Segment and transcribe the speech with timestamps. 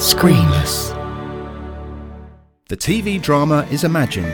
[0.00, 0.96] Screenless.
[2.68, 4.32] The TV drama is imagined.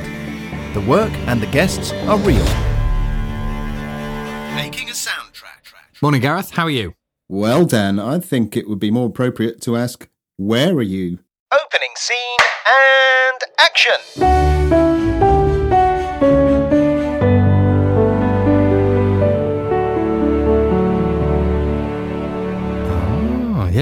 [0.74, 2.44] The work and the guests are real.
[4.54, 5.72] Making a soundtrack.
[6.00, 6.52] Morning, Gareth.
[6.52, 6.94] How are you?
[7.28, 11.18] Well, Dan, I think it would be more appropriate to ask, where are you?
[11.50, 12.38] Opening scene
[12.68, 15.25] and action.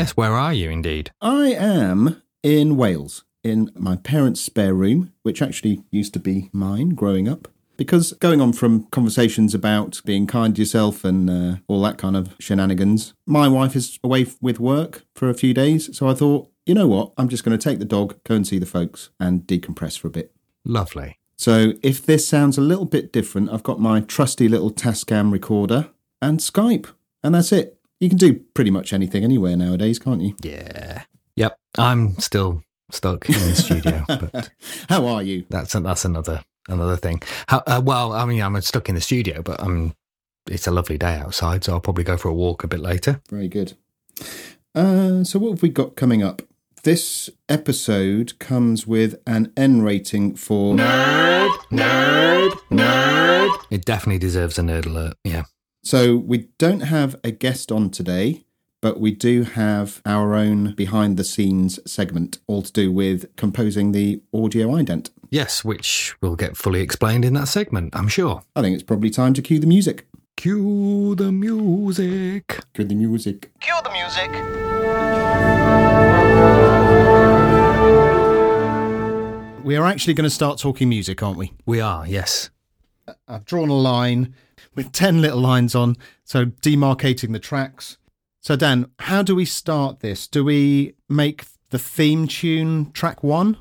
[0.05, 0.17] Yes.
[0.17, 1.11] Where are you, indeed?
[1.21, 6.91] I am in Wales, in my parents' spare room, which actually used to be mine
[6.91, 7.49] growing up.
[7.77, 12.17] Because going on from conversations about being kind to yourself and uh, all that kind
[12.17, 15.97] of shenanigans, my wife is away with work for a few days.
[15.97, 17.13] So I thought, you know what?
[17.17, 20.07] I'm just going to take the dog, go and see the folks, and decompress for
[20.09, 20.33] a bit.
[20.65, 21.19] Lovely.
[21.37, 25.91] So if this sounds a little bit different, I've got my trusty little Tascam recorder
[26.23, 26.87] and Skype,
[27.25, 27.81] and that's it.
[28.05, 30.37] You can do pretty much anything anywhere nowadays, can't you?
[30.43, 31.05] Yeah.
[31.37, 31.59] Yep.
[31.79, 34.51] I'm still stuck in the studio, but
[34.91, 35.47] How are you?
[35.49, 37.23] that's that's another another thing.
[37.49, 39.95] How, uh, well, I mean, I'm stuck in the studio, but I'm.
[40.51, 43.23] It's a lovely day outside, so I'll probably go for a walk a bit later.
[43.31, 43.73] Very good.
[44.75, 46.43] Uh, so what have we got coming up?
[46.83, 53.59] This episode comes with an N rating for Nerd, nerd, nerd.
[53.71, 55.15] It definitely deserves a nerd alert.
[55.25, 55.45] Yeah.
[55.87, 58.47] So we don't have a guest on today,
[58.81, 63.93] but we do have our own behind the scenes segment, all to do with composing
[63.93, 65.11] the audio ident.
[65.29, 68.45] Yes, which will get fully explained in that segment, I'm sure.
[68.57, 70.07] I think it's probably time to cue the music.
[70.39, 72.65] Cue the music.
[72.73, 73.51] Cue the music.
[73.61, 74.31] Cue the music.
[79.63, 81.53] We are actually going to start talking music, aren't we?
[81.67, 82.49] We are, yes.
[83.07, 84.35] Uh, I've drawn a line
[84.75, 87.99] with 10 little lines on, so demarcating the tracks.
[88.41, 90.27] So, Dan, how do we start this?
[90.27, 93.57] Do we make the theme tune track one?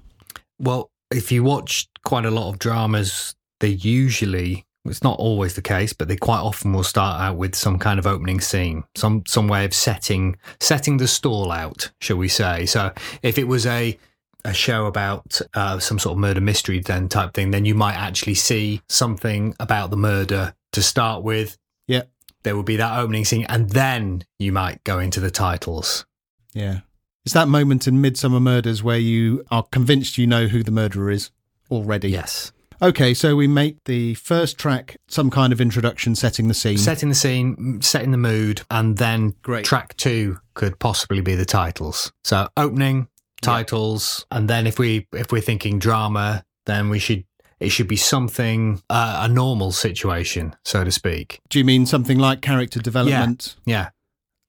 [0.60, 5.62] Well, if you watch quite a lot of dramas, they usually it's not always the
[5.62, 9.24] case, but they quite often will start out with some kind of opening scene, some
[9.26, 12.66] some way of setting setting the stall out, shall we say?
[12.66, 13.98] So if it was a
[14.46, 17.96] a show about uh, some sort of murder mystery then type thing, then you might
[17.96, 21.58] actually see something about the murder to start with.
[21.88, 22.04] Yeah.
[22.44, 26.06] There would be that opening scene, and then you might go into the titles.
[26.54, 26.82] Yeah.
[27.26, 31.10] It's that moment in Midsomer Murders where you are convinced you know who the murderer
[31.10, 31.32] is
[31.72, 32.10] already.
[32.10, 32.52] Yes.
[32.82, 36.78] Okay, so we make the first track some kind of introduction setting the scene.
[36.78, 39.64] setting the scene, setting the mood, and then Great.
[39.64, 42.12] track two could possibly be the titles.
[42.26, 43.08] So opening,
[43.42, 47.24] titles, and then if we if we're thinking drama, then we should
[47.64, 51.40] it should be something uh, a normal situation, so to speak.
[51.50, 53.74] Do you mean something like character development, Yeah.
[53.76, 53.90] yeah.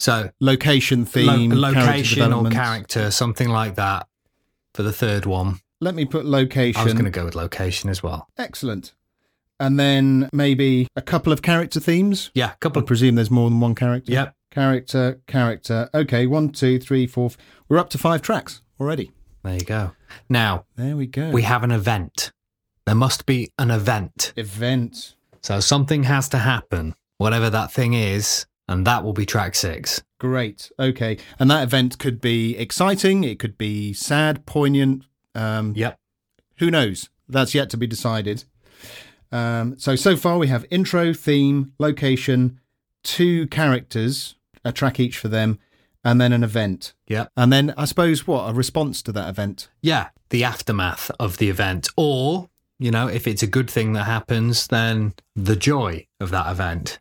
[0.00, 4.08] So location lo- theme, character location or character, something like that
[4.75, 5.60] for the third one.
[5.80, 6.80] Let me put location.
[6.80, 8.28] I was going to go with location as well.
[8.36, 8.92] Excellent.
[9.60, 12.31] And then maybe a couple of character themes.
[12.34, 12.81] Yeah, a I couple.
[12.82, 14.10] Of, presume there's more than one character.
[14.12, 14.34] Yep.
[14.50, 15.88] Character, character.
[15.94, 17.26] Okay, one, two, three, four.
[17.26, 17.36] f-
[17.69, 19.12] We're up to five tracks already.
[19.44, 19.92] there you go.
[20.28, 21.31] Now There we go.
[21.31, 22.24] we have an event.
[22.87, 24.33] There must be an event.
[24.37, 25.15] event.
[25.43, 30.03] So something has to happen, whatever that thing is, and that will be track six.
[30.19, 30.71] Great.
[30.78, 31.19] Okay.
[31.39, 33.25] And that event could be exciting.
[33.25, 35.05] It could be sad, poignant.
[35.34, 35.99] Um, Yep.
[36.59, 37.11] Who knows?
[37.28, 38.44] That's yet to be decided.
[39.33, 42.61] Um, so, so far we have intro, theme, location,
[43.03, 45.59] two characters, a track each for them,
[46.05, 46.94] and then an event.
[47.09, 47.33] Yep.
[47.37, 48.49] And then I suppose what?
[48.49, 49.69] A response to that event.
[49.83, 51.89] Yeah, the aftermath of the event.
[51.97, 52.49] Or,
[52.79, 56.99] you know, if it's a good thing that happens, then the joy of that event,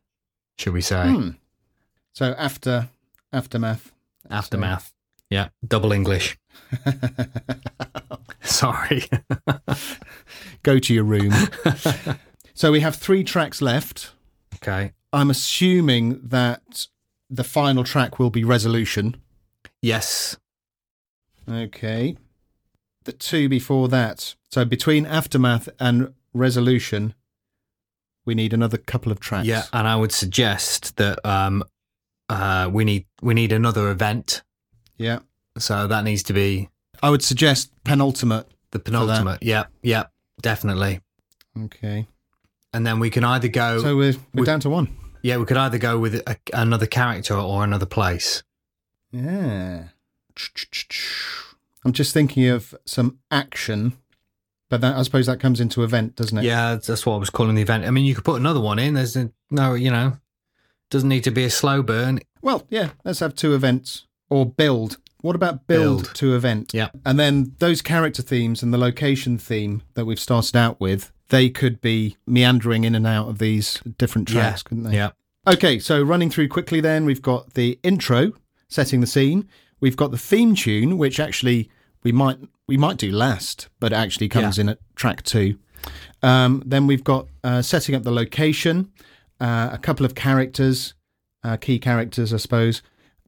[0.57, 1.09] should we say?
[1.09, 1.29] Hmm.
[2.13, 2.89] So after
[3.31, 3.91] aftermath.
[4.29, 4.93] Aftermath.
[5.29, 6.37] Yeah, double English.
[8.43, 9.03] Sorry.
[10.61, 11.33] Go to your room.
[12.53, 14.11] so we have three tracks left.
[14.55, 14.93] okay.
[15.11, 16.87] I'm assuming that
[17.29, 19.15] the final track will be Resolution.
[19.81, 20.37] Yes.
[21.49, 22.17] Okay.
[23.05, 24.35] The two before that.
[24.51, 27.13] So between Aftermath and Resolution,
[28.25, 29.47] we need another couple of tracks.
[29.47, 31.63] Yeah, and I would suggest that um,
[32.29, 34.41] uh, we need we need another event.
[34.97, 35.19] Yeah.
[35.57, 36.69] So that needs to be
[37.01, 38.47] I would suggest penultimate.
[38.71, 39.43] the penultimate.
[39.43, 40.05] Yeah, yeah,
[40.41, 41.01] definitely.
[41.65, 42.07] Okay.
[42.73, 43.79] And then we can either go.
[43.81, 44.95] So we're, we're we- down to one.
[45.21, 48.41] yeah, we could either go with a, another character or another place.
[49.11, 49.89] Yeah.
[51.85, 53.93] I'm just thinking of some action,
[54.69, 56.43] but that, I suppose that comes into event, doesn't it?
[56.45, 57.85] Yeah, that's what I was calling the event.
[57.85, 58.93] I mean, you could put another one in.
[58.93, 60.17] There's a, no, you know,
[60.89, 62.19] doesn't need to be a slow burn.
[62.41, 62.91] Well, yeah.
[63.03, 66.15] Let's have two events or build What about build, Build.
[66.15, 66.73] to event?
[66.73, 66.89] Yeah.
[67.05, 71.49] And then those character themes and the location theme that we've started out with, they
[71.49, 74.95] could be meandering in and out of these different tracks, couldn't they?
[74.95, 75.11] Yeah.
[75.47, 78.31] Okay, so running through quickly then, we've got the intro,
[78.69, 79.47] setting the scene.
[79.83, 81.69] We've got the theme tune, which actually
[82.03, 82.37] we might
[82.69, 85.57] we might do last, but actually comes in at track two.
[86.21, 88.93] Um, then we've got uh, setting up the location,
[89.41, 90.93] uh, a couple of characters,
[91.43, 92.81] uh, key characters, I suppose.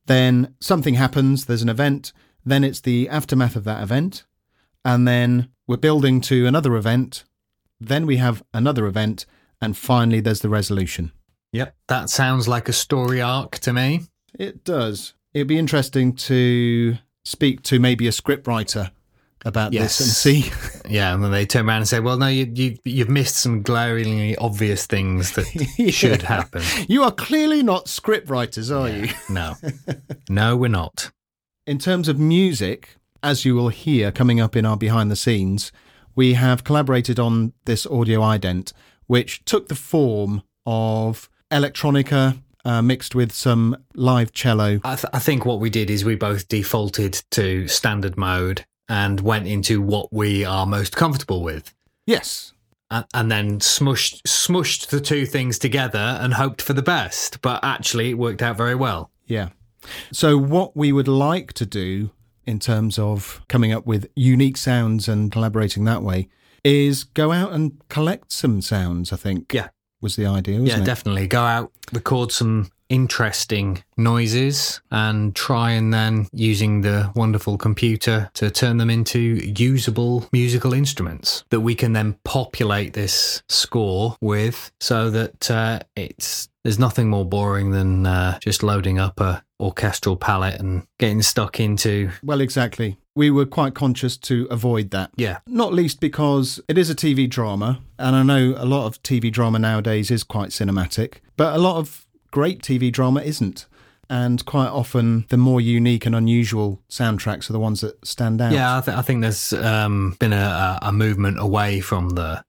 [0.05, 2.13] Then something happens, there's an event,
[2.45, 4.23] then it's the aftermath of that event,
[4.85, 7.25] and then we're building to another event,
[7.81, 9.25] then we have another event,
[9.59, 11.11] and finally there's the resolution.
[11.51, 11.75] Yep.
[11.89, 14.03] That sounds like a story arc to me.
[14.39, 15.15] It does.
[15.35, 18.91] It'd be interesting to speak to maybe a scriptwriter
[19.43, 19.97] about Yes.
[19.99, 20.51] this and see.
[20.89, 23.63] Yeah, and then they turn around and say, "Well, no, you, you you've missed some
[23.63, 25.45] glaringly obvious things that
[25.91, 29.11] should happen." You are clearly not scriptwriters, are you?
[29.27, 29.55] No,
[30.29, 31.11] no, we're not.
[31.67, 35.71] In terms of music, as you will hear coming up in our behind the scenes,
[36.15, 38.71] we have collaborated on this audio ident,
[39.07, 44.79] which took the form of electronica uh, mixed with some live cello.
[44.83, 49.21] I, th- I think what we did is we both defaulted to standard mode and
[49.21, 51.73] went into what we are most comfortable with.
[52.05, 52.53] Yes.
[52.91, 57.41] And, and then smushed smushed the two things together and hoped for the best.
[57.41, 59.11] But actually, it worked out very well.
[59.25, 59.49] Yeah.
[60.11, 62.11] So, what we would like to do
[62.45, 66.29] in terms of coming up with unique sounds and collaborating that way
[66.63, 69.53] is go out and collect some sounds, I think.
[69.53, 69.69] Yeah.
[70.05, 70.85] Was the idea, yeah, it?
[70.85, 71.25] definitely.
[71.25, 78.51] Go out, record some interesting noises, and try and then using the wonderful computer to
[78.51, 85.09] turn them into usable musical instruments that we can then populate this score with, so
[85.09, 90.59] that uh, it's there's nothing more boring than uh, just loading up a orchestral palette
[90.59, 92.99] and getting stuck into Well, exactly.
[93.15, 95.11] We were quite conscious to avoid that.
[95.15, 99.01] yeah Not least because it is a TV drama, and I know a lot of
[99.03, 103.65] TV drama nowadays is quite cinematic, but a lot of great TV drama isn't.
[104.07, 108.51] And quite often, the more unique and unusual soundtracks are the ones that stand out.
[108.51, 112.43] Yeah, I, th- I think there's um, been a, a movement away from the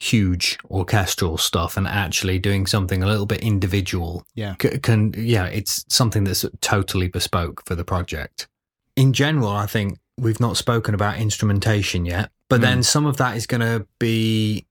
[0.00, 4.24] huge orchestral stuff and actually doing something a little bit individual.
[4.34, 4.56] Yeah.
[4.60, 8.48] C- can yeah, it's something that's totally bespoke for the project.
[8.96, 13.36] In general, I think we've not spoken about instrumentation yet, but then some of that
[13.36, 14.66] is going to be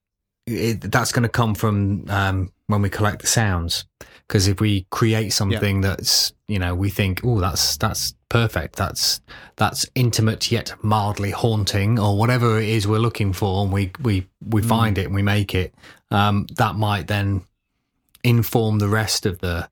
[0.47, 3.85] it, that's going to come from um, when we collect the sounds.
[4.27, 9.21] Because if we create something that's you know we think oh that's that's perfect that's
[9.55, 14.27] that's intimate yet mildly haunting or whatever it is we're looking for and we we
[14.49, 15.73] we find it and we make it
[16.11, 17.43] um, that might then
[18.23, 19.69] inform the rest of the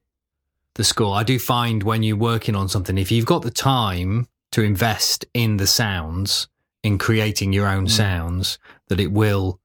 [0.76, 1.16] the score.
[1.16, 5.26] I do find when you're working on something, if you've got the time to invest
[5.34, 6.48] in the sounds,
[6.84, 8.58] in creating your own sounds,
[8.88, 9.60] that it will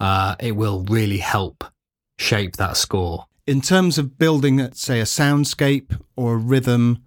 [0.00, 1.64] uh, it will really help
[2.18, 3.26] shape that score.
[3.46, 6.98] in terms of building, say, a soundscape or a rhythm,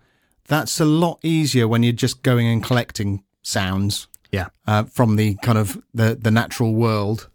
[0.48, 4.48] that's a lot easier when you're just going and collecting sounds Yeah.
[4.68, 7.30] uh, from the kind of the, the natural world.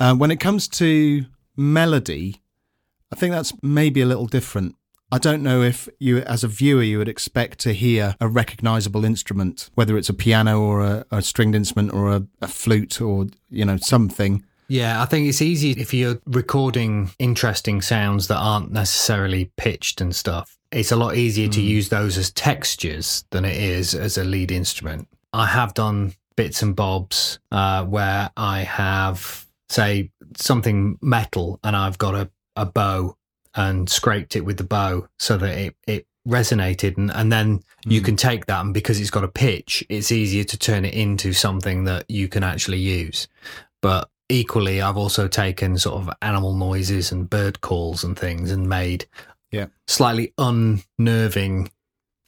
[0.00, 1.24] Uh, when it comes to
[1.56, 2.40] melody,
[3.12, 4.74] I think that's maybe a little different.
[5.12, 9.04] I don't know if you, as a viewer, you would expect to hear a recognizable
[9.04, 13.26] instrument, whether it's a piano or a, a stringed instrument or a, a flute or
[13.50, 14.44] you know something.
[14.68, 20.14] Yeah, I think it's easy if you're recording interesting sounds that aren't necessarily pitched and
[20.14, 20.56] stuff.
[20.70, 24.52] It's a lot easier to use those as textures than it is as a lead
[24.52, 25.08] instrument.
[25.32, 31.98] I have done bits and bobs uh, where I have, say, something metal and I've
[31.98, 33.16] got a, a bow
[33.54, 36.96] and scraped it with the bow so that it, it resonated.
[36.96, 40.44] And, and then you can take that, and because it's got a pitch, it's easier
[40.44, 43.26] to turn it into something that you can actually use.
[43.82, 48.68] But equally, I've also taken sort of animal noises and bird calls and things and
[48.68, 49.06] made
[49.50, 49.66] Yeah.
[49.88, 50.32] slightly
[50.98, 51.70] unnerving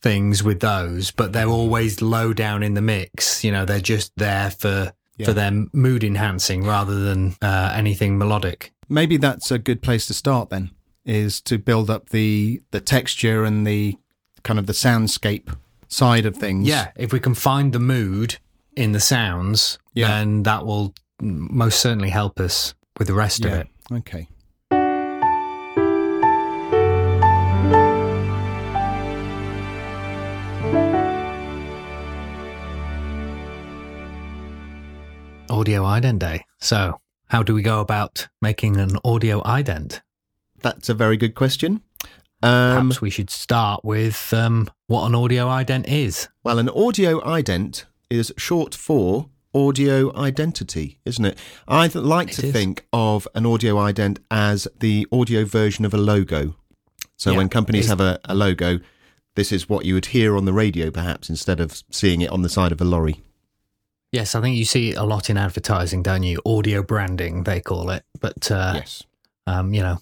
[0.02, 3.45] things with those, but they're always low down in the mix.
[3.45, 5.26] You know, they're just there for Yeah.
[5.26, 8.73] for their mood enhancing rather than uh, anything melodic.
[8.88, 10.71] maybe that's a good place to start then
[11.05, 13.97] is to build up the the texture and the
[14.45, 15.55] kind of the soundscape
[15.89, 18.39] side of things Yeah, if we can find the mood
[18.77, 20.09] in the sounds, Yeah.
[20.09, 23.69] then that will most certainly help us with the rest of it.
[23.93, 24.29] okay
[35.51, 36.45] Audio ident day.
[36.61, 40.01] So, how do we go about making an audio ident?
[40.62, 41.81] That's a very good question
[42.42, 46.28] Um, Perhaps we should start with um, what an audio ident is.
[46.42, 51.38] well, an audio ident is short for audio identity, isn't it?
[51.69, 52.52] I like It to is.
[52.52, 56.57] think of an audio ident as the audio version of a logo.
[57.16, 58.81] So Yeah, when companies have a, a logo,
[59.37, 62.42] this is what you would hear on the radio, perhaps, instead of seeing it on
[62.42, 63.21] the side of a lorry.
[64.11, 66.40] Yes, I think you see it a lot in advertising, don't you?
[66.45, 68.04] Audio branding, they call it.
[68.21, 69.04] But uh, yes.
[69.47, 69.99] um, you know,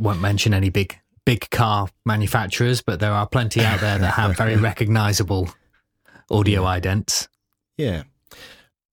[0.00, 4.36] won't mention any big big car manufacturers, but there are plenty out there that have
[4.36, 5.50] very recognizable
[6.30, 7.28] audio idents.
[7.76, 8.04] Yeah.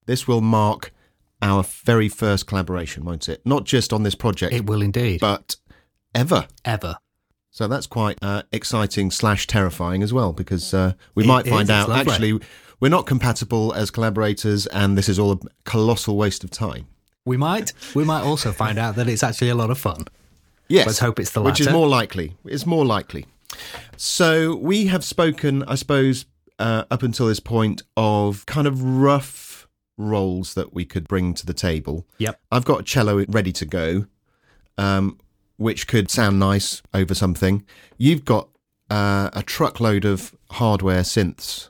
[0.06, 0.92] This will mark
[1.42, 3.42] our very first collaboration, won't it?
[3.46, 5.20] Not just on this project, It will indeed.
[5.20, 5.56] but
[6.14, 6.48] ever.
[6.66, 6.98] Ever.
[7.50, 11.70] So that's quite uh, exciting slash terrifying as well, because uh, we It might find
[11.70, 12.40] out actually
[12.80, 16.88] we're not compatible as collaborators, and this is all a colossal waste of time.
[17.26, 20.06] We might we might also find out that it's actually a lot of fun.
[20.70, 21.52] Yes, Let's hope it's the latter.
[21.52, 22.36] which is more likely.
[22.46, 23.26] It's more likely.
[23.96, 26.26] So we have spoken, I suppose,
[26.60, 31.46] uh, up until this point of kind of rough roles that we could bring to
[31.46, 32.06] the table.
[32.18, 32.40] Yep.
[32.52, 34.06] I've got a cello ready to go,
[34.78, 35.18] um,
[35.58, 37.66] which could sound nice over something.
[37.98, 38.50] You've got
[38.90, 41.70] uh, a truckload of hardware synths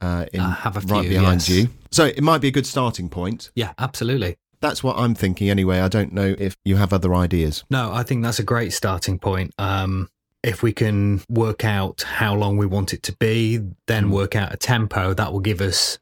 [0.00, 1.48] uh, in, a right behind yes.
[1.48, 1.68] you.
[1.90, 3.50] So it might be a good starting point.
[3.54, 4.36] Yeah, absolutely.
[4.60, 5.80] That's what I'm thinking anyway.
[5.80, 7.64] I don't know if you have other ideas.
[7.70, 9.54] No, I think that's a great starting point.
[9.58, 10.08] Um,
[10.42, 14.10] if we can work out how long we want it to be, then Mm.
[14.10, 15.98] work out a tempo, that will give us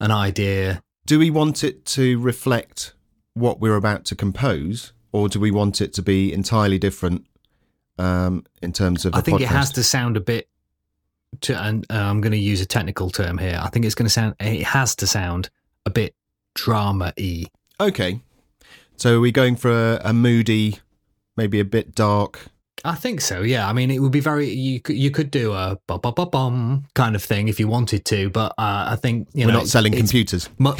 [0.00, 0.82] an idea.
[1.06, 2.94] Do we want it to reflect
[3.34, 7.26] what we're about to compose, or do we want it to be entirely different
[7.98, 9.14] um, in terms of?
[9.14, 10.48] I think it has to sound a bit.
[11.42, 13.58] To, and uh, I'm going to use a technical term here.
[13.62, 14.36] I think it's going to sound.
[14.40, 15.50] It has to sound
[15.84, 16.14] a bit
[16.54, 17.44] drama-y.
[17.78, 18.20] Okay,
[18.96, 20.78] so are we going for a, a moody,
[21.36, 22.46] maybe a bit dark?
[22.84, 23.42] I think so.
[23.42, 23.68] Yeah.
[23.68, 24.48] I mean, it would be very.
[24.50, 27.68] You could you could do a bum bum bum bum kind of thing if you
[27.68, 30.48] wanted to, but uh, I think you we're know not selling computers.
[30.58, 30.74] Mu-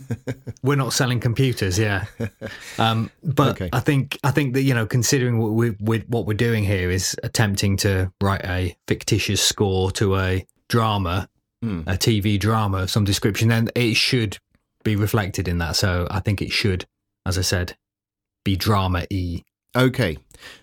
[0.62, 2.04] we're not selling computers, yeah.
[2.78, 3.68] Um, but Okay.
[3.72, 6.90] I think I think that you know, considering what we we what we're doing here
[6.90, 11.28] is attempting to write a fictitious score to a drama,
[11.62, 11.80] Hmm.
[11.86, 14.38] a TV drama of some description, then it should
[14.84, 15.76] be reflected in that.
[15.76, 16.86] So I think it should,
[17.26, 17.76] as I said,
[18.44, 19.42] be drama e.
[19.76, 20.16] Okay,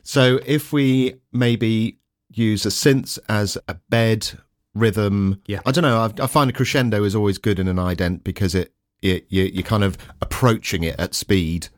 [0.04, 1.98] so if we maybe
[2.30, 4.30] use a synth as a bed
[4.74, 5.62] rhythm, Yeah.
[5.66, 5.98] I don't know.
[6.00, 9.44] I, I find a crescendo is always good in an ident because it, it you,
[9.44, 11.70] you're kind of approaching it at speed,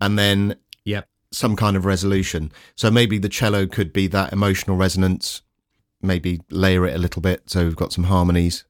[0.00, 1.08] and then Yep.
[1.32, 2.50] some kind of resolution.
[2.74, 5.42] So maybe the cello could be that emotional resonance.
[6.02, 8.64] Maybe layer it a little bit so we've got some harmonies.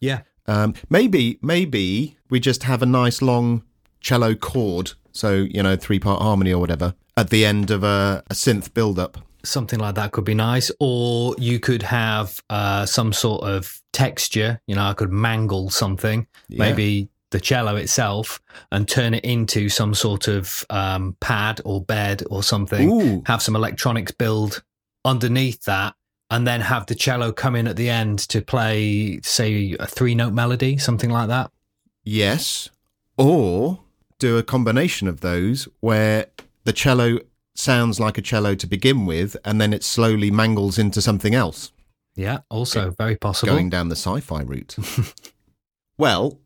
[0.00, 0.20] Yeah.
[0.48, 3.62] Um, maybe maybe we just have a nice long
[4.00, 8.22] cello chord, so you know three part harmony or whatever at the end of a,
[8.30, 9.18] a synth build up.
[9.44, 14.60] something like that could be nice or you could have uh, some sort of texture
[14.68, 16.58] you know i could mangle something Yeah.
[16.64, 18.40] maybe the cello itself
[18.70, 23.42] and turn it into some sort of um, pad or bed or something Ooh, have
[23.42, 24.62] some electronics build
[25.04, 25.94] underneath that
[26.30, 30.14] and then have the cello come in at the end to play say a three
[30.14, 31.50] note melody something like that
[32.08, 32.70] yes,
[33.16, 33.80] or
[34.18, 36.26] do a combination of those where
[36.64, 37.18] the cello
[37.54, 41.72] sounds like a cello to begin with, and then it slowly mangles into something else.
[42.14, 44.76] yeah also very possible going down the sci-fi route.
[45.98, 46.40] well,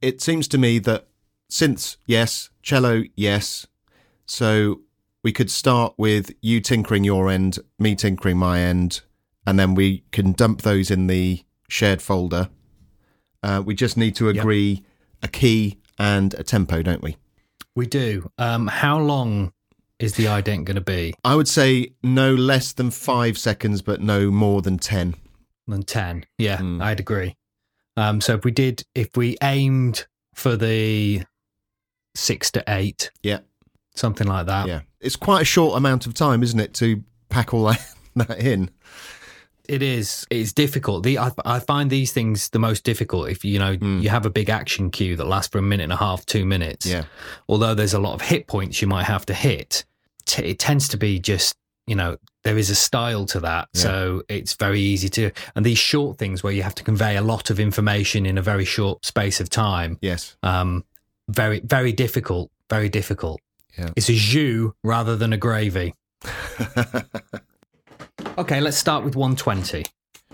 [0.00, 1.06] it seems to me that
[1.50, 3.66] synths, yes, cello, yes.
[4.26, 4.80] So
[5.24, 9.00] we could start with you tinkering your end, me tinkering my end,
[9.46, 12.48] and then we can dump those in the shared folder.
[13.42, 14.36] Uh, we just need to Yep.
[14.36, 14.84] agree
[15.22, 17.16] a key and a tempo, don't we?
[17.76, 19.52] we do um, how long
[19.98, 24.00] is the ident going to be I would say no less than five seconds, but
[24.00, 25.14] no more than ten.
[25.66, 26.80] than 10 yeah Hmm.
[26.82, 27.34] i'd agree
[27.96, 31.22] um so if we did if we aimed for the
[32.14, 33.40] six to eight Yeah.
[33.94, 37.54] Something like that Yeah, it's quite a short amount of time, isn't it, to pack
[37.54, 37.80] all that,
[38.16, 38.70] that in?
[39.66, 43.58] it is it's difficult the I, I find these things the most difficult if you
[43.58, 44.00] know Hmm.
[44.00, 46.44] you have a big action cue that lasts for a minute and a half two
[46.44, 47.04] minutes Yeah.
[47.48, 49.86] although there's a lot of hit points you might have to hit
[50.26, 53.80] t- it tends to be just you know there is a style to that Yeah.
[53.80, 57.22] so it's very easy to and these short things where you have to convey a
[57.22, 60.36] lot of information in a very short space of time Yes.
[60.42, 60.84] um
[61.30, 63.40] very very difficult very difficult
[63.78, 63.90] Yeah.
[63.96, 65.94] it's a jus rather than a gravy
[68.38, 69.78] okay let's start with 120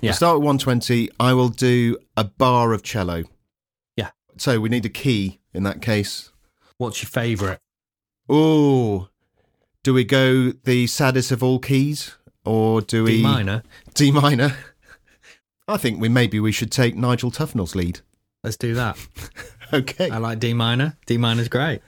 [0.03, 0.11] Yeah.
[0.11, 1.11] We'll start with 120.
[1.21, 3.25] I will do a bar of cello.
[3.97, 4.11] Yeah.
[4.39, 6.33] So we need a key in that case.
[6.79, 7.61] what's your favorite
[8.29, 9.09] Oh,
[9.83, 13.63] Do we go the saddest of all keys, or do we D minor.
[13.95, 14.55] D minor?
[15.67, 18.01] I think we maybe we should take Nigel Tufnel's lead.
[18.45, 18.97] Let's do that.
[19.73, 20.11] Okay.
[20.11, 20.97] I like D minor.
[21.07, 21.81] D minor's great.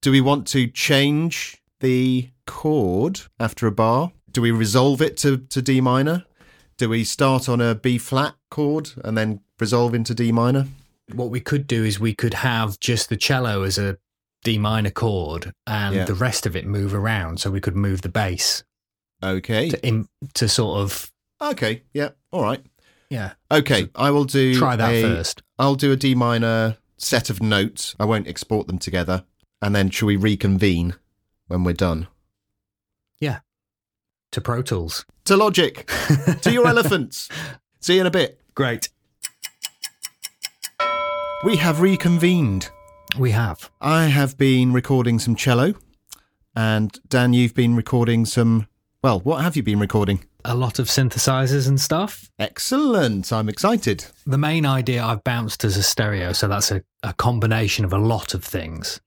[0.00, 4.12] Do we want to change the chord after a bar?
[4.30, 6.24] Do we resolve it to, to D minor?
[6.76, 10.66] Do we start on a B flat chord and then resolve into D minor?
[11.12, 13.98] What we could do is we could have just the cello as a
[14.44, 16.04] D minor chord and Yeah.
[16.04, 17.40] the rest of it move around.
[17.40, 18.62] So we could move the bass
[19.22, 19.70] Okay.
[19.70, 21.82] to, in, to sort of, Okay.
[21.92, 22.10] Yeah.
[22.30, 22.64] All right.
[23.10, 23.88] yeah, Okay.
[23.96, 25.42] I will do try that a- first.
[25.58, 27.96] I'll do a D minor set of notes.
[27.98, 29.24] I won't export them together.
[29.60, 30.94] And then shall we reconvene
[31.48, 32.08] when we're done?
[33.20, 33.40] Yeah.
[34.32, 35.04] To Pro Tools.
[35.24, 35.86] To Logic.
[36.42, 37.28] to your elephants.
[37.80, 38.40] See you in a bit.
[38.54, 38.90] Great.
[41.44, 42.70] We have reconvened.
[43.16, 43.70] We have.
[43.80, 45.74] I have been recording some cello,
[46.54, 48.66] and Dan, you've been recording some.
[49.02, 50.24] Well, what have you been recording?
[50.44, 52.30] A lot of synthesizers and stuff.
[52.38, 53.32] Excellent.
[53.32, 54.06] I'm excited.
[54.26, 57.98] The main idea I've bounced as a stereo, so that's a, a combination of a
[57.98, 59.00] lot of things.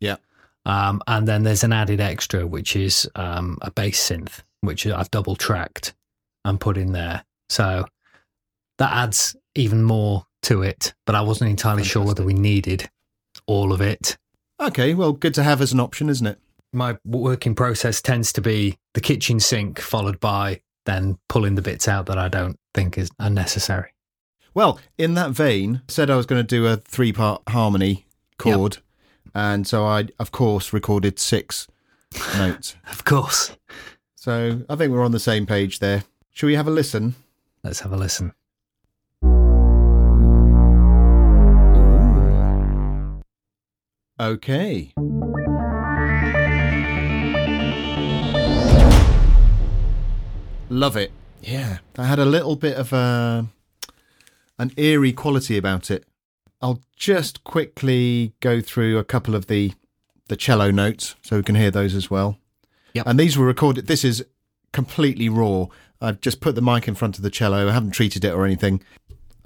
[0.00, 0.16] Yeah.
[0.64, 5.10] Um, and then there's an added extra, which is um, a bass synth, which I've
[5.10, 5.94] double tracked
[6.44, 7.24] and put in there.
[7.48, 7.86] So
[8.78, 10.94] that adds even more to it.
[11.06, 12.90] But I wasn't entirely sure whether we needed
[13.46, 14.16] all of it.
[14.60, 16.38] Okay, well, good to have as an option, isn't it?
[16.72, 21.88] My working process tends to be the kitchen sink, followed by then pulling the bits
[21.88, 23.92] out that I don't think is unnecessary.
[24.54, 28.06] Well, in that vein, said I was going to do a three part harmony
[28.38, 28.78] chord.
[29.38, 31.68] And so I, of course, recorded six
[32.36, 32.74] notes.
[32.90, 33.56] Of course.
[34.16, 36.02] So I think we're on the same page there.
[36.32, 37.14] Shall we have a listen?
[37.62, 38.32] Let's have a listen.
[44.18, 44.92] Okay.
[50.68, 51.12] Love it.
[51.44, 51.78] Yeah.
[51.94, 53.46] That had a little bit of a
[54.58, 56.07] an eerie quality about it.
[56.60, 59.72] I'll just quickly go through a couple of the
[60.28, 62.38] the cello notes so we can hear those as well.
[62.92, 63.06] Yep.
[63.06, 64.24] And these were recorded this is
[64.72, 65.66] completely raw.
[66.00, 67.68] I've just put the mic in front of the cello.
[67.68, 68.82] I haven't treated it or anything.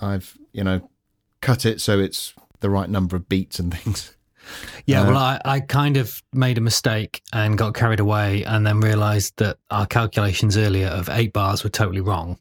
[0.01, 0.91] I've, you know,
[1.41, 4.17] cut it so it's the right number of beats and things.
[4.87, 8.67] Yeah, Uh, well, I, I kind of made a mistake and got carried away and
[8.67, 12.39] then realised that our calculations earlier of eight bars were totally wrong.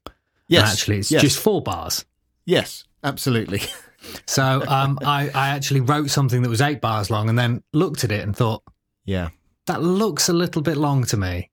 [0.48, 0.62] Yes.
[0.62, 1.22] And actually, it's yes.
[1.22, 2.06] just four bars.
[2.46, 3.62] Yes, absolutely.
[4.26, 8.04] So um, I, I actually wrote something that was eight bars long and then looked
[8.04, 8.64] at it and thought,
[9.06, 9.30] yeah.
[9.68, 11.50] that looks a little bit long to me.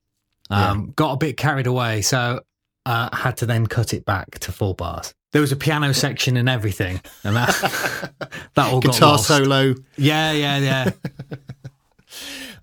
[0.50, 2.02] Um, Got a bit carried away.
[2.02, 2.40] So
[2.86, 5.14] uh, had to then cut it back to four bars.
[5.32, 7.02] There was a piano section and everything.
[7.22, 7.48] And that,
[8.54, 9.28] that all got Guitar lost.
[9.28, 9.74] solo.
[9.96, 10.90] Yeah, yeah, yeah.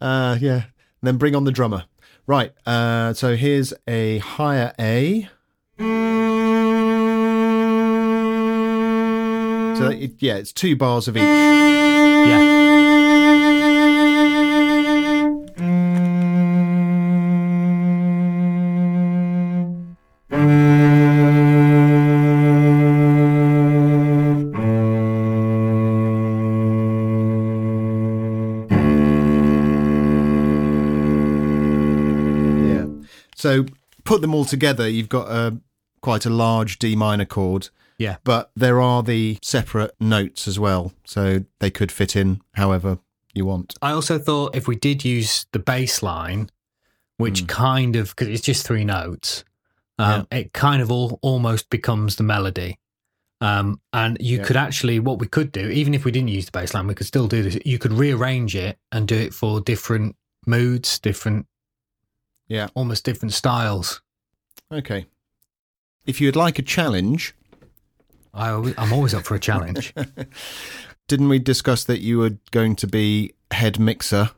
[0.02, 0.64] Uh, yeah.
[1.02, 1.86] then bring on the drummer.
[2.28, 2.52] Right.
[2.66, 5.30] Uh, so here's a higher A.
[9.76, 10.02] So mm.
[10.02, 11.24] it, yeah, it's two bars of each.
[11.24, 12.42] yeah.
[32.64, 32.86] Yeah.
[33.36, 33.66] So
[34.06, 35.58] put them all together, you've got a
[36.02, 37.70] quite a large D minor chord.
[37.98, 38.18] Yeah.
[38.24, 43.00] But there are the separate notes as well, so they could fit in however
[43.34, 43.76] you want.
[43.82, 46.50] I also thought if we did use the bass line,
[47.18, 47.46] which Hmm.
[47.46, 49.44] kind of because it's just three notes,
[49.98, 52.78] um, it kind of all almost becomes the melody.
[53.42, 54.44] Um, and you Yeah.
[54.46, 56.96] could actually, what we could do, even if we didn't use the bass line, we
[56.96, 57.58] could still do this.
[57.66, 60.16] You could rearrange it and do it for different
[60.48, 61.46] moods, different,
[62.48, 62.68] Yeah.
[62.76, 64.02] almost different styles.
[64.72, 65.06] Okay.
[66.06, 67.34] If you'd like a challenge,
[68.36, 69.94] I, I'm always up for a challenge.
[71.08, 74.32] didn't we discuss that you were going to be head mixer?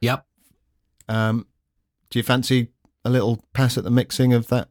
[0.00, 0.26] yep.
[1.08, 1.46] Um,
[2.10, 2.68] do you fancy
[3.04, 4.68] a little pass at the mixing of that?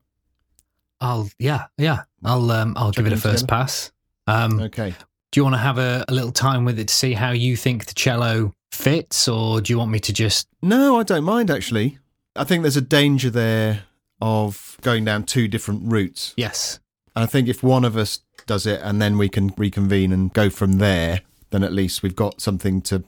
[1.02, 2.04] I'll, yeah, yeah.
[2.24, 3.48] I'll, um, I'll give it a first together?
[3.48, 3.92] pass.
[4.28, 4.94] Um, Okay.
[5.32, 7.56] do you want to have a, a little time with it to see how you
[7.56, 10.48] think the cello fits, or do you want me to just?
[10.62, 11.98] No, I don't mind actually.
[12.36, 13.84] I think there's a danger there
[14.22, 16.34] of going down two different routes.
[16.38, 16.80] Yes,
[17.16, 20.34] And I think if one of us does it and then we can reconvene and
[20.34, 23.04] go from there, then at least we've got something to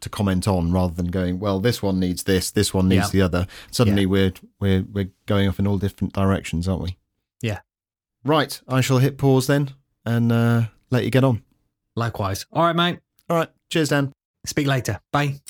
[0.00, 3.10] to comment on rather than going, well, this one needs this, this one needs Yeah.
[3.18, 3.46] the other.
[3.70, 4.08] Suddenly Yeah.
[4.08, 6.96] we're we're we're going off in all different directions, aren't we?
[7.42, 7.60] Yeah.
[8.24, 8.60] Right.
[8.68, 9.70] I shall hit pause then
[10.04, 11.42] and uh, let you get on.
[11.96, 12.46] likewise.
[12.52, 13.00] All right, mate.
[13.28, 13.48] All right.
[13.70, 14.12] Cheers, Dan.
[14.46, 15.00] Speak later.
[15.12, 15.40] Bye.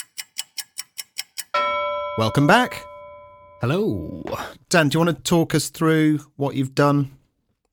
[2.17, 2.83] Welcome back.
[3.61, 4.25] Hello.
[4.71, 7.11] Dan, do you want to talk us through what you've done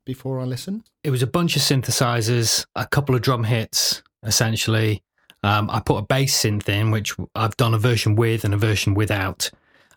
[0.06, 0.84] before I listen?
[1.04, 5.04] It was a bunch of synthesizers, a couple of drum hits, essentially.
[5.44, 8.58] Um, I put a bass synth in, which I've done a version with and a
[8.58, 9.52] version without,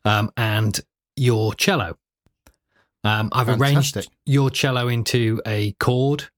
[0.04, 0.78] um, and
[1.16, 1.96] your cello.
[3.04, 6.28] Um, I've arranged your cello into a chord,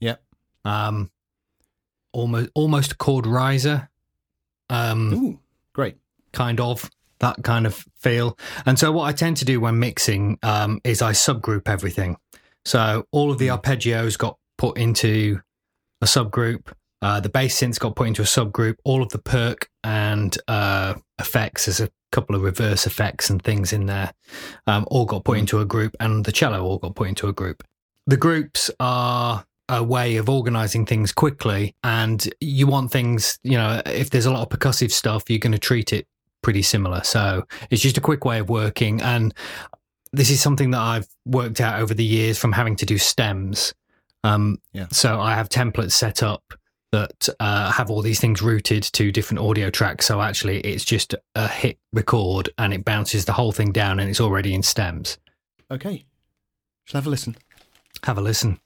[0.00, 0.22] Yep.
[0.64, 1.10] um,
[2.12, 3.88] almost almost a chord riser,
[4.70, 5.38] um, Ooh,
[5.72, 5.96] great.
[6.32, 8.38] kind of that kind of feel.
[8.64, 12.16] And so, what I tend to do when mixing um, is I subgroup everything.
[12.64, 15.40] So all of the arpeggios got put into
[16.00, 16.72] a subgroup.
[17.00, 18.76] Uh, the bass synths got put into a subgroup.
[18.84, 23.72] All of the perk and uh, effects, there's a couple of reverse effects and things
[23.72, 24.12] in there,
[24.66, 27.32] um, all got put into a group, and the cello all got put into a
[27.32, 27.62] group.
[28.06, 33.82] The groups are a way of organizing things quickly, and you want things, you know,
[33.86, 36.06] if there's a lot of percussive stuff, you're going to treat it
[36.42, 37.02] pretty similar.
[37.04, 39.02] So it's just a quick way of working.
[39.02, 39.34] And
[40.12, 43.74] this is something that I've worked out over the years from having to do stems.
[44.24, 44.86] Um, Yeah.
[44.90, 46.54] So I have templates set up
[46.90, 50.06] that uh, have all these things routed to different audio tracks.
[50.06, 54.08] So actually, it's just a hit record and it bounces the whole thing down and
[54.08, 55.18] it's already in stems.
[55.70, 56.04] Okay.
[56.84, 57.36] Shall I have a listen?
[58.04, 58.58] Have a listen.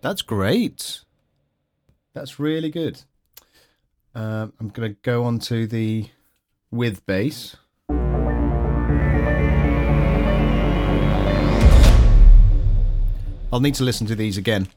[0.00, 1.00] That's great.
[2.14, 3.02] That's really good.
[4.18, 6.08] Um, I'm going to go on to the
[6.72, 7.54] with bass.
[13.50, 14.68] I'll need to listen to these again.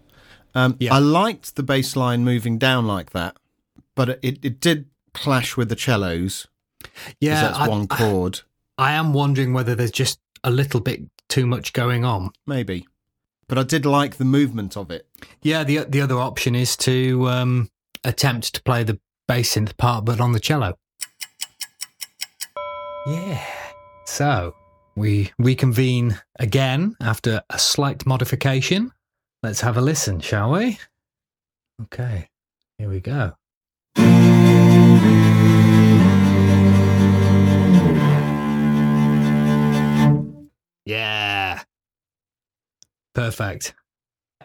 [0.54, 0.94] Um, Yeah.
[0.94, 3.36] I liked the bass line moving down like that,
[3.96, 6.48] but it, it did clash with the cellos
[7.20, 8.42] Yeah, that's I, one chord,
[8.78, 12.30] I am wondering whether there's just a little bit too much going on.
[12.46, 12.88] maybe.
[13.48, 15.08] But I did like the movement of it.
[15.42, 17.70] Yeah, the the other option is to um,
[18.06, 19.00] attempt to play the
[19.32, 20.74] bass synth part, but on the cello.
[23.08, 23.42] Yeah.
[24.06, 24.54] So
[24.98, 28.92] we reconvene again after a slight modification.
[29.42, 30.80] Let's have a listen, shall we?
[31.84, 32.28] Okay,
[32.78, 33.32] here we go.
[40.86, 41.64] Yeah.
[43.16, 43.76] Perfect.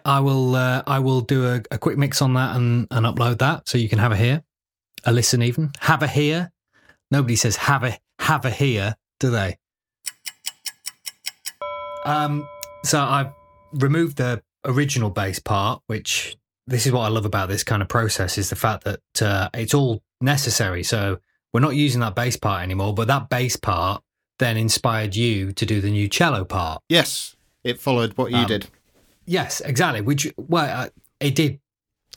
[0.05, 3.38] I will uh, I will do a, a quick mix on that and, and upload
[3.38, 4.44] that so you can have a hear,
[5.07, 5.71] a listen even.
[5.81, 6.53] Have a hear.
[7.11, 9.57] Nobody says have a have a hear, do they?
[12.05, 12.47] Um
[12.85, 13.33] so I've
[13.73, 17.88] removed the original bass part, which this is what I love about this kind of
[17.88, 20.83] process is the fact that uh, it's all necessary.
[20.83, 21.19] So
[21.53, 24.03] we're not using that bass part anymore, but that bass part
[24.38, 26.83] then inspired you to do the new cello part.
[26.88, 28.69] Yes, it followed what you Um, did.
[29.25, 30.01] Yes, exactly.
[30.01, 30.88] Which well, uh,
[31.21, 31.61] it did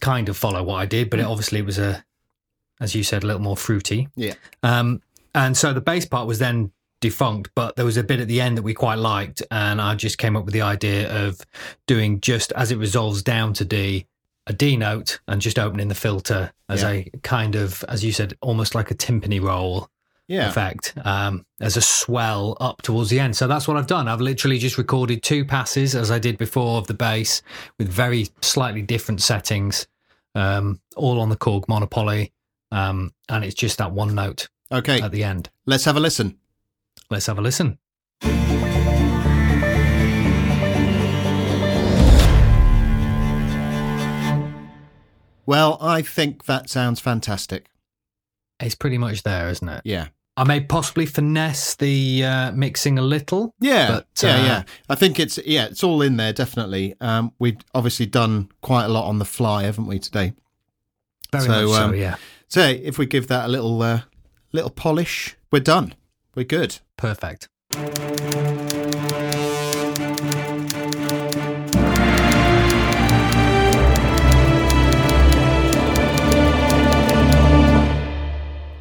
[0.01, 2.03] kind of follow what I did, but it obviously was a,
[2.79, 4.07] as you said, a little more fruity.
[4.15, 4.33] Yeah.
[4.63, 5.01] Um,
[5.35, 8.41] and so the bass part was then defunct, but there was a bit at the
[8.41, 11.39] end that we quite liked, and I just came up with the idea of
[11.87, 14.05] doing just as it resolves down to D,
[14.47, 16.89] a D note, and just opening the filter as Yeah.
[16.89, 19.87] a kind of, as you said, almost like a timpani roll
[20.27, 20.49] Yeah.
[20.49, 23.35] effect um, as a swell up towards the end.
[23.37, 24.07] So that's what I've done.
[24.07, 27.41] I've literally just recorded two passes as I did before of the bass
[27.77, 29.87] with very slightly different settings,
[30.35, 32.31] um, all on the Korg Mono/Poly.
[32.71, 35.49] Um, and it's just that one note Okay, at the end.
[35.65, 36.37] let's have a listen.
[37.09, 37.79] Let's have a listen.
[45.45, 47.69] Well, I think that sounds fantastic.
[48.59, 49.81] It's pretty much there, isn't it?
[49.83, 50.09] Yeah.
[50.37, 53.55] I may possibly finesse the uh, mixing a little.
[53.59, 54.63] Yeah, But, yeah, uh, yeah.
[54.89, 56.95] I think it's yeah, it's all in there definitely.
[57.01, 60.33] Um, we've obviously done quite a lot on the fly, haven't we today?
[61.31, 62.15] Very So, much so, um, yeah.
[62.51, 64.01] So if we give that a little uh,
[64.51, 65.93] little polish, we're done.
[66.33, 66.79] We're good.
[66.97, 67.47] Perfect.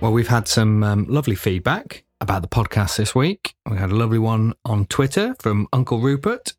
[0.01, 3.55] Well, we've had some um, lovely feedback about the podcast this week.
[3.71, 6.55] We had a lovely one on Twitter from Uncle Rupert,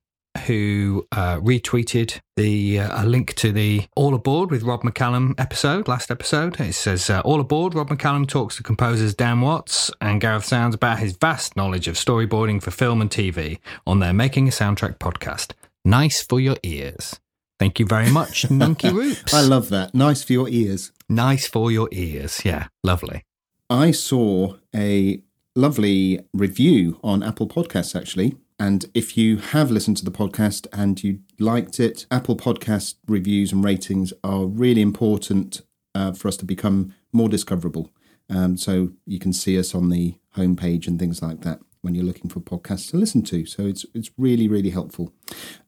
[0.45, 5.87] who uh, retweeted the uh, a link to the All Aboard with Rob McCallum episode,
[5.87, 6.59] last episode.
[6.59, 10.75] It says, uh, All Aboard, Rob McCallum talks to composers Dan Watts and Gareth Sounds
[10.75, 14.97] about his vast knowledge of storyboarding for film and TV on their Making a Soundtrack
[14.99, 15.53] podcast.
[15.83, 17.19] Nice for your ears.
[17.57, 19.33] Thank you very much, Nunky Roots.
[19.33, 19.93] I love that.
[19.93, 20.91] Nice for your ears.
[21.09, 22.41] nice for your ears.
[22.45, 23.23] Yeah, lovely.
[23.69, 25.21] I saw a
[25.55, 31.01] lovely review on Apple Podcasts actually And if you have listened to the podcast and
[31.01, 35.61] you liked it, Apple Podcast reviews and ratings are really important
[35.95, 37.91] uh, for us to become more discoverable.
[38.29, 42.05] Um, so you can see us on the homepage and things like that when you're
[42.05, 43.45] looking for podcasts to listen to.
[43.45, 45.13] So it's it's really really helpful.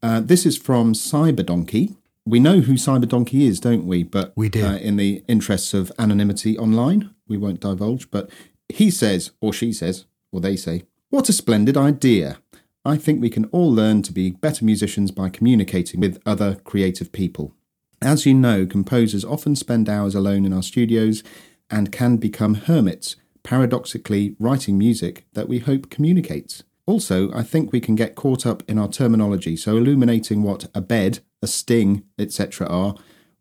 [0.04, 1.96] Uh, this is from Cyberdonkey.
[2.26, 4.04] We know who Cyberdonkey is, don't we?
[4.04, 4.64] But We do.
[4.64, 8.12] Uh, in the interests of anonymity online, we won't divulge.
[8.12, 8.30] But
[8.70, 12.41] he says, or she says, or they say, "What a splendid idea!
[12.84, 17.12] I think we can all learn to be better musicians by communicating with other creative
[17.12, 17.54] people."
[18.02, 21.22] As you know, composers often spend hours alone in our studios
[21.70, 26.64] and can become hermits, paradoxically writing music that we hope communicates.
[26.88, 30.82] Also, I think we can get caught up in our terminology, so illuminating what a
[30.82, 32.68] bed, a sting, etc.
[32.68, 32.96] are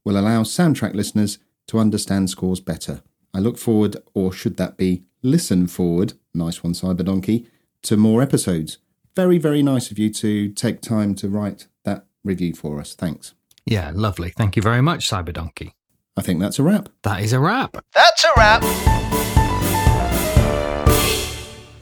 [0.05, 3.03] will allow soundtrack listeners to understand scores better.
[3.33, 7.46] I look forward, or should that be listen forward, nice one, Cyberdonkey,
[7.83, 8.79] to more episodes.
[9.16, 12.94] Very, very nice of you to take time to write that review for us.
[12.94, 13.35] Thanks.
[13.66, 14.31] Yeah, lovely.
[14.31, 15.73] Thank you very much, Cyberdonkey.
[16.16, 16.88] I think that's a wrap.
[17.03, 17.77] That is a wrap.
[17.94, 18.62] That's a wrap.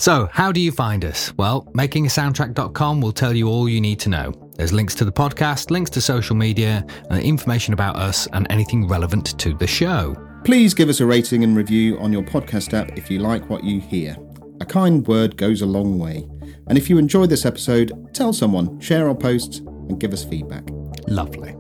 [0.01, 1.35] So, how do you find us?
[1.37, 4.33] Well, makingasoundtrack.com will tell you all you need to know.
[4.55, 8.87] There's links to the podcast, links to social media, and information about us and anything
[8.87, 10.17] relevant to the show.
[10.45, 13.65] Please give us a rating and review on your podcast app if you like what
[13.65, 14.17] you hear.
[14.61, 16.29] A kind word goes a long way.
[16.69, 20.65] And if you enjoyed this episode, tell someone, share our posts, and give us feedback.
[21.07, 21.57] Lovely.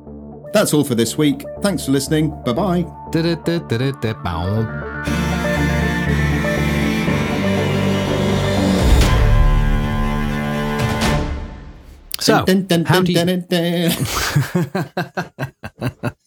[0.52, 1.44] That's all for this week.
[1.62, 2.30] Thanks for listening.
[2.44, 2.82] Bye bye.
[12.20, 12.44] So,
[12.86, 13.90] how do you...